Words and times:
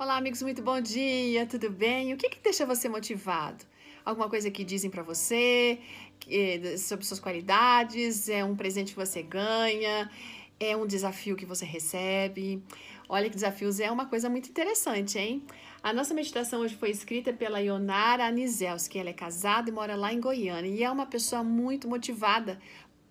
Olá, 0.00 0.16
amigos, 0.16 0.40
muito 0.42 0.62
bom 0.62 0.80
dia, 0.80 1.44
tudo 1.44 1.70
bem? 1.70 2.14
O 2.14 2.16
que, 2.16 2.28
que 2.28 2.38
deixa 2.40 2.64
você 2.64 2.88
motivado? 2.88 3.64
Alguma 4.04 4.28
coisa 4.28 4.48
que 4.48 4.62
dizem 4.62 4.88
para 4.88 5.02
você 5.02 5.80
que, 6.20 6.78
sobre 6.78 7.04
suas 7.04 7.18
qualidades? 7.18 8.28
É 8.28 8.44
um 8.44 8.54
presente 8.54 8.92
que 8.92 8.96
você 8.96 9.24
ganha? 9.24 10.08
É 10.60 10.76
um 10.76 10.86
desafio 10.86 11.34
que 11.34 11.44
você 11.44 11.64
recebe? 11.64 12.62
Olha 13.08 13.28
que 13.28 13.34
desafios 13.34 13.80
é 13.80 13.90
uma 13.90 14.06
coisa 14.06 14.30
muito 14.30 14.48
interessante, 14.48 15.18
hein? 15.18 15.42
A 15.82 15.92
nossa 15.92 16.14
meditação 16.14 16.60
hoje 16.60 16.76
foi 16.76 16.90
escrita 16.90 17.32
pela 17.32 17.58
Ionara 17.58 18.24
Anizelski. 18.24 19.00
Ela 19.00 19.10
é 19.10 19.12
casada 19.12 19.68
e 19.68 19.72
mora 19.72 19.96
lá 19.96 20.12
em 20.12 20.20
Goiânia 20.20 20.70
e 20.70 20.84
é 20.84 20.90
uma 20.90 21.06
pessoa 21.06 21.42
muito 21.42 21.88
motivada 21.88 22.60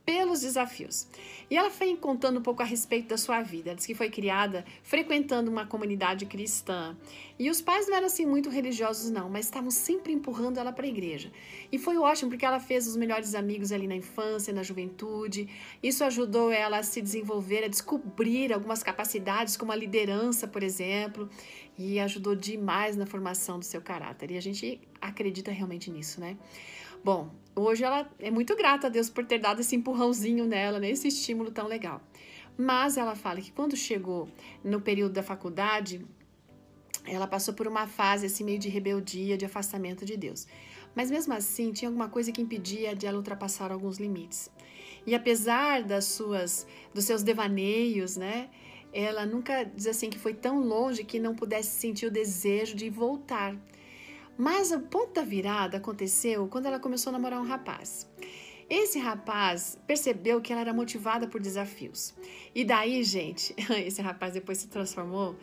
pelos 0.07 0.39
desafios. 0.39 1.05
E 1.51 1.57
ela 1.57 1.69
foi 1.69 1.93
contando 1.97 2.39
um 2.39 2.41
pouco 2.41 2.61
a 2.61 2.65
respeito 2.65 3.09
da 3.09 3.17
sua 3.17 3.41
vida. 3.41 3.71
Ela 3.71 3.75
disse 3.75 3.89
que 3.89 3.93
foi 3.93 4.09
criada 4.09 4.63
frequentando 4.81 5.51
uma 5.51 5.65
comunidade 5.65 6.25
cristã. 6.25 6.95
E 7.37 7.49
os 7.49 7.61
pais 7.61 7.89
não 7.89 7.97
eram 7.97 8.07
assim 8.07 8.25
muito 8.25 8.49
religiosos, 8.49 9.11
não, 9.11 9.29
mas 9.29 9.47
estavam 9.47 9.69
sempre 9.69 10.13
empurrando 10.13 10.59
ela 10.59 10.71
para 10.71 10.85
a 10.85 10.87
igreja. 10.87 11.29
E 11.69 11.77
foi 11.77 11.97
ótimo 11.97 12.31
porque 12.31 12.45
ela 12.45 12.57
fez 12.57 12.87
os 12.87 12.95
melhores 12.95 13.35
amigos 13.35 13.73
ali 13.73 13.85
na 13.85 13.97
infância, 13.97 14.53
na 14.53 14.63
juventude. 14.63 15.49
Isso 15.83 16.05
ajudou 16.05 16.53
ela 16.53 16.77
a 16.77 16.83
se 16.83 17.01
desenvolver, 17.01 17.65
a 17.65 17.67
descobrir 17.67 18.53
algumas 18.53 18.81
capacidades, 18.81 19.57
como 19.57 19.73
a 19.73 19.75
liderança, 19.75 20.47
por 20.47 20.63
exemplo. 20.63 21.29
E 21.77 21.99
ajudou 21.99 22.33
demais 22.33 22.95
na 22.95 23.05
formação 23.05 23.59
do 23.59 23.65
seu 23.65 23.81
caráter. 23.81 24.31
E 24.31 24.37
a 24.37 24.41
gente 24.41 24.79
acredita 25.01 25.51
realmente 25.51 25.91
nisso, 25.91 26.21
né? 26.21 26.37
Bom, 27.03 27.29
hoje 27.55 27.83
ela 27.83 28.09
é 28.19 28.29
muito 28.31 28.55
grata 28.55 28.87
a 28.87 28.89
Deus 28.89 29.09
por 29.09 29.25
ter 29.25 29.39
dado 29.39 29.61
esse 29.61 29.75
empurrãozinho 29.75 30.45
nela, 30.45 30.79
né? 30.79 30.89
esse 30.89 31.07
estímulo 31.07 31.51
tão 31.51 31.67
legal. 31.67 32.01
Mas 32.57 32.97
ela 32.97 33.15
fala 33.15 33.39
que 33.39 33.51
quando 33.51 33.75
chegou 33.75 34.27
no 34.63 34.81
período 34.81 35.13
da 35.13 35.23
faculdade, 35.23 36.05
ela 37.05 37.27
passou 37.27 37.53
por 37.53 37.67
uma 37.67 37.87
fase 37.87 38.25
assim 38.25 38.43
meio 38.43 38.59
de 38.59 38.67
rebeldia, 38.67 39.37
de 39.37 39.45
afastamento 39.45 40.03
de 40.03 40.17
Deus. 40.17 40.47
Mas 40.95 41.11
mesmo 41.11 41.33
assim, 41.33 41.71
tinha 41.71 41.89
alguma 41.89 42.09
coisa 42.09 42.31
que 42.31 42.41
impedia 42.41 42.95
de 42.95 43.05
ela 43.05 43.17
ultrapassar 43.17 43.71
alguns 43.71 43.97
limites. 43.97 44.49
E 45.05 45.13
apesar 45.13 45.83
das 45.83 46.05
suas 46.05 46.67
dos 46.93 47.05
seus 47.05 47.23
devaneios, 47.23 48.17
né? 48.17 48.49
Ela 48.91 49.25
nunca 49.25 49.63
diz 49.63 49.85
assim 49.85 50.09
que 50.09 50.17
foi 50.17 50.33
tão 50.33 50.59
longe 50.59 51.03
que 51.03 51.19
não 51.19 51.35
pudesse 51.35 51.79
sentir 51.79 52.07
o 52.07 52.11
desejo 52.11 52.75
de 52.75 52.89
voltar. 52.89 53.55
Mas 54.37 54.71
o 54.71 54.79
ponto 54.81 55.13
da 55.13 55.23
virada 55.23 55.77
aconteceu 55.77 56.47
quando 56.47 56.67
ela 56.67 56.79
começou 56.79 57.09
a 57.09 57.13
namorar 57.13 57.41
um 57.41 57.45
rapaz. 57.45 58.07
Esse 58.69 58.99
rapaz 58.99 59.79
percebeu 59.87 60.41
que 60.41 60.51
ela 60.51 60.61
era 60.61 60.73
motivada 60.73 61.27
por 61.27 61.41
desafios. 61.41 62.13
E 62.53 62.65
daí, 62.65 63.03
gente, 63.03 63.55
esse 63.85 64.01
rapaz 64.01 64.33
depois 64.33 64.57
se 64.57 64.67
transformou 64.67 65.35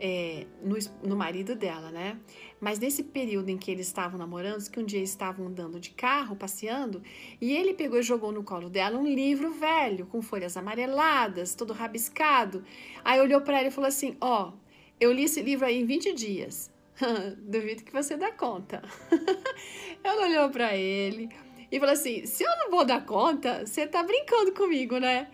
é, 0.00 0.46
no, 0.62 0.76
no, 1.02 1.16
marido 1.16 1.56
dela, 1.56 1.90
né? 1.90 2.18
Mas 2.60 2.78
nesse 2.78 3.02
período 3.02 3.48
em 3.48 3.58
que 3.58 3.70
eles 3.70 3.88
estavam 3.88 4.16
namorando, 4.16 4.70
que 4.70 4.78
um 4.78 4.84
dia 4.84 5.02
estavam 5.02 5.48
andando 5.48 5.80
de 5.80 5.90
carro, 5.90 6.36
passeando, 6.36 7.02
e 7.40 7.52
ele 7.52 7.74
pegou 7.74 7.98
e 7.98 8.02
jogou 8.02 8.30
no 8.30 8.44
colo 8.44 8.70
dela 8.70 8.96
um 8.96 9.06
livro 9.06 9.52
velho, 9.52 10.06
com 10.06 10.22
folhas 10.22 10.56
amareladas, 10.56 11.54
todo 11.54 11.72
rabiscado. 11.72 12.64
Aí 13.04 13.20
olhou 13.20 13.40
para 13.40 13.58
ela 13.58 13.68
e 13.68 13.72
falou 13.72 13.88
assim: 13.88 14.16
Ó, 14.20 14.50
oh, 14.50 14.58
eu 15.00 15.12
li 15.12 15.24
esse 15.24 15.42
livro 15.42 15.66
aí 15.66 15.80
em 15.80 15.84
20 15.84 16.14
dias. 16.14 16.77
Duvido 17.38 17.84
que 17.84 17.92
você 17.92 18.16
dá 18.16 18.32
conta. 18.32 18.82
Ela 20.02 20.26
olhou 20.26 20.50
para 20.50 20.76
ele 20.76 21.28
e 21.70 21.78
falou 21.78 21.92
assim: 21.92 22.26
se 22.26 22.44
eu 22.44 22.56
não 22.58 22.70
vou 22.70 22.84
dar 22.84 23.04
conta, 23.04 23.66
você 23.66 23.86
tá 23.86 24.02
brincando 24.02 24.52
comigo, 24.52 24.98
né? 24.98 25.28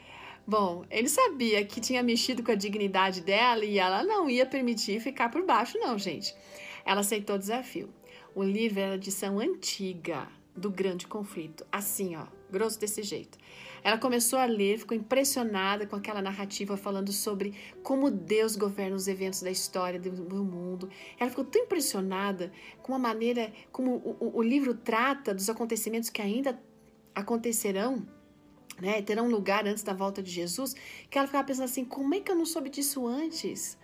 Bom, 0.46 0.84
ele 0.90 1.08
sabia 1.08 1.64
que 1.64 1.80
tinha 1.80 2.02
mexido 2.02 2.42
com 2.42 2.52
a 2.52 2.54
dignidade 2.54 3.22
dela 3.22 3.64
e 3.64 3.78
ela 3.78 4.04
não 4.04 4.28
ia 4.28 4.44
permitir 4.44 5.00
ficar 5.00 5.30
por 5.30 5.42
baixo, 5.46 5.78
não, 5.78 5.98
gente. 5.98 6.34
Ela 6.84 7.00
aceitou 7.00 7.36
o 7.36 7.38
desafio. 7.38 7.88
O 8.34 8.42
livro 8.42 8.80
era 8.80 8.96
edição 8.96 9.38
antiga 9.38 10.28
do 10.56 10.70
grande 10.70 11.06
conflito, 11.06 11.66
assim, 11.70 12.14
ó, 12.16 12.26
grosso 12.50 12.78
desse 12.78 13.02
jeito. 13.02 13.36
Ela 13.82 13.98
começou 13.98 14.38
a 14.38 14.46
ler, 14.46 14.78
ficou 14.78 14.96
impressionada 14.96 15.86
com 15.86 15.96
aquela 15.96 16.22
narrativa 16.22 16.76
falando 16.76 17.12
sobre 17.12 17.54
como 17.82 18.10
Deus 18.10 18.56
governa 18.56 18.96
os 18.96 19.08
eventos 19.08 19.42
da 19.42 19.50
história 19.50 19.98
do, 19.98 20.44
mundo. 20.44 20.88
Ela 21.18 21.28
ficou 21.28 21.44
tão 21.44 21.64
impressionada 21.64 22.52
com 22.82 22.94
a 22.94 22.98
maneira 22.98 23.52
como 23.70 23.96
o, 23.96 24.38
o, 24.38 24.42
livro 24.42 24.74
trata 24.74 25.34
dos 25.34 25.50
acontecimentos 25.50 26.08
que 26.08 26.22
ainda 26.22 26.58
acontecerão 27.14 28.06
né, 28.80 29.02
terão 29.02 29.28
lugar 29.28 29.66
antes 29.66 29.82
da 29.82 29.92
volta 29.92 30.22
de 30.22 30.30
Jesus, 30.30 30.74
que 31.10 31.18
ela 31.18 31.26
ficava 31.26 31.46
pensando 31.46 31.66
assim: 31.66 31.84
como 31.84 32.14
é 32.14 32.20
que 32.20 32.30
eu 32.30 32.36
não 32.36 32.46
soube 32.46 32.70
disso 32.70 33.06
antes? 33.06 33.76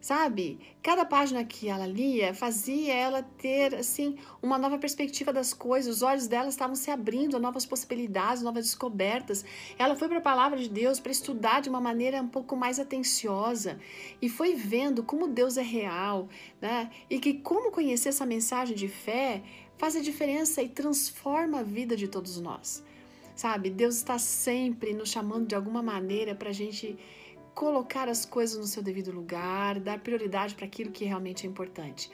Sabe? 0.00 0.58
Cada 0.82 1.04
página 1.04 1.44
que 1.44 1.68
ela 1.68 1.86
lia 1.86 2.32
fazia 2.32 2.94
ela 2.94 3.22
ter, 3.22 3.74
assim, 3.74 4.16
uma 4.42 4.58
nova 4.58 4.78
perspectiva 4.78 5.32
das 5.32 5.52
coisas. 5.52 5.96
Os 5.96 6.02
olhos 6.02 6.26
dela 6.26 6.48
estavam 6.48 6.76
se 6.76 6.90
abrindo 6.90 7.36
a 7.36 7.40
novas 7.40 7.66
possibilidades, 7.66 8.42
novas 8.42 8.64
descobertas. 8.64 9.44
Ela 9.78 9.96
foi 9.96 10.08
para 10.08 10.18
a 10.18 10.22
palavra 10.22 10.58
de 10.58 10.68
Deus 10.68 11.00
para 11.00 11.12
estudar 11.12 11.60
de 11.60 11.68
uma 11.68 11.80
maneira 11.80 12.22
um 12.22 12.28
pouco 12.28 12.56
mais 12.56 12.78
atenciosa 12.78 13.78
e 14.22 14.28
foi 14.28 14.54
vendo 14.54 15.02
como 15.02 15.28
Deus 15.28 15.56
é 15.56 15.62
real, 15.62 16.28
né? 16.60 16.90
E 17.10 17.18
que 17.18 17.34
como 17.34 17.70
conhecer 17.70 18.10
essa 18.10 18.26
mensagem 18.26 18.76
de 18.76 18.88
fé 18.88 19.42
faz 19.76 19.94
a 19.94 20.00
diferença 20.00 20.62
e 20.62 20.68
transforma 20.68 21.60
a 21.60 21.62
vida 21.62 21.96
de 21.96 22.08
todos 22.08 22.40
nós. 22.40 22.82
Sabe, 23.34 23.70
Deus 23.70 23.94
está 23.94 24.18
sempre 24.18 24.92
nos 24.92 25.10
chamando 25.10 25.46
de 25.46 25.54
alguma 25.54 25.80
maneira 25.80 26.34
para 26.34 26.50
a 26.50 26.52
gente 26.52 26.98
colocar 27.58 28.08
as 28.08 28.24
coisas 28.24 28.56
no 28.56 28.68
seu 28.68 28.80
devido 28.80 29.10
lugar, 29.10 29.80
dar 29.80 29.98
prioridade 29.98 30.54
para 30.54 30.64
aquilo 30.64 30.92
que 30.92 31.04
realmente 31.04 31.44
é 31.44 31.50
importante. 31.50 32.08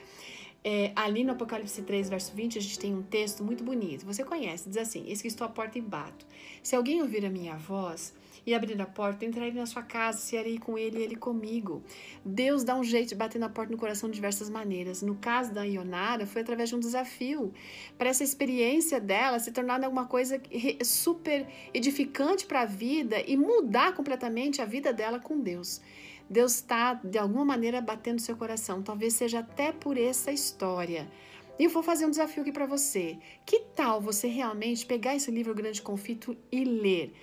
É, 0.67 0.93
ali 0.97 1.23
no 1.23 1.33
Apocalipse 1.33 1.83
3, 1.83 2.09
verso 2.09 2.35
20, 2.35 2.57
a 2.57 2.61
gente 2.63 2.79
tem 2.79 2.95
um 2.95 3.03
texto 3.03 3.45
muito 3.45 3.63
bonito. 3.63 4.07
Você 4.07 4.25
conhece, 4.25 4.67
diz 4.67 4.79
assim: 4.79 5.05
Eis 5.07 5.21
que 5.21 5.29
estou 5.29 5.47
à 5.47 5.51
porta 5.51 5.79
e 5.79 5.83
bato. 5.83 6.27
Se 6.63 6.75
alguém 6.75 7.03
ouvir 7.03 7.27
a 7.27 7.29
minha 7.29 7.55
voz 7.55 8.15
e 8.47 8.55
abrir 8.55 8.81
a 8.81 8.87
porta, 8.87 9.27
entrarei 9.27 9.53
na 9.53 9.67
sua 9.67 9.83
casa, 9.83 10.19
cearei 10.19 10.59
com 10.59 10.79
ele 10.79 10.99
e 10.99 11.03
ele 11.03 11.17
comigo. 11.17 11.83
Deus 12.25 12.65
dá 12.65 12.75
um 12.75 12.83
jeito 12.83 13.11
de 13.11 13.15
bater 13.15 13.39
na 13.39 13.51
porta 13.51 13.73
no 13.73 13.79
coração 13.79 14.09
de 14.09 14.15
diversas 14.15 14.49
maneiras. 14.49 15.03
No 15.03 15.17
caso 15.17 15.53
da 15.53 15.65
Ionara, 15.65 16.27
foi 16.27 16.41
através 16.41 16.71
de 16.71 16.77
um 16.77 16.81
desafio. 16.81 17.53
Para 17.99 18.09
essa 18.09 18.25
experiência 18.25 18.99
dela 18.99 19.39
se 19.39 19.53
tornar 19.53 19.85
alguma 19.85 20.07
coisa 20.07 20.41
super 20.83 21.47
edificante 21.75 22.47
para 22.47 22.63
a 22.63 22.67
vida 22.67 23.23
e 23.27 23.37
mudar 23.37 23.95
completamente 23.95 24.63
a 24.63 24.65
vida 24.65 24.95
dela 24.95 25.19
com 25.21 25.39
Deus. 25.39 25.83
Deus 26.29 26.57
está, 26.57 26.95
de 26.95 27.19
alguma 27.19 27.45
maneira, 27.45 27.81
batendo 27.81 28.21
seu 28.21 28.37
coração. 28.37 28.83
Talvez 28.83 29.15
seja 29.15 29.41
até 29.41 29.73
por 29.73 29.97
essa 29.99 30.33
história. 30.33 31.11
E 31.59 31.65
eu 31.65 31.71
vou 31.71 31.83
fazer 31.83 32.07
um 32.07 32.11
desafio 32.11 32.43
aqui 32.43 32.53
para 32.53 32.67
você. 32.67 33.19
Que 33.47 33.61
tal 33.77 34.01
você 34.01 34.27
realmente 34.27 34.87
pegar 34.87 35.15
esse 35.15 35.31
livro 35.31 35.55
Grande 35.55 35.81
Conflito 35.81 36.37
e 36.51 36.65
ler? 36.65 37.15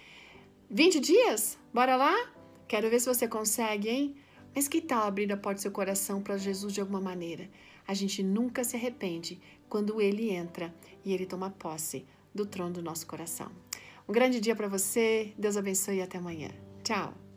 20 0.70 1.00
dias? 1.00 1.58
Bora 1.74 1.96
lá? 1.96 2.16
Quero 2.68 2.90
ver 2.90 3.00
se 3.02 3.08
você 3.08 3.28
consegue, 3.28 3.90
hein? 3.90 4.16
Mas 4.56 4.68
que 4.68 4.82
tal 4.82 5.04
abrir 5.04 5.32
a 5.32 5.38
porta 5.38 5.60
do 5.60 5.62
seu 5.62 5.72
coração 5.72 6.22
para 6.22 6.38
Jesus 6.38 6.74
de 6.74 6.80
alguma 6.80 7.02
maneira? 7.02 7.50
A 7.88 7.94
gente 7.94 8.24
nunca 8.24 8.64
se 8.64 8.76
arrepende 8.76 9.42
quando 9.68 10.00
ele 10.02 10.30
entra 10.30 10.74
e 11.04 11.14
ele 11.14 11.26
toma 11.26 11.50
posse 11.50 12.06
do 12.34 12.46
trono 12.46 12.74
do 12.74 12.82
nosso 12.82 13.06
coração. 13.08 13.52
Um 14.08 14.14
grande 14.14 14.40
dia 14.40 14.56
para 14.56 14.68
você, 14.68 15.34
Deus 15.38 15.58
abençoe 15.58 15.98
e 15.98 16.02
até 16.02 16.18
amanhã. 16.18 16.50
Tchau! 16.84 17.31